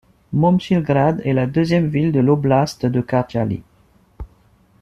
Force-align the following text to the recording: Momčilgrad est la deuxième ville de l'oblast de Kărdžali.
Momčilgrad 0.33 1.21
est 1.25 1.31
la 1.33 1.45
deuxième 1.45 1.85
ville 1.87 2.11
de 2.11 2.19
l'oblast 2.19 2.87
de 2.87 3.01
Kărdžali. 3.01 3.61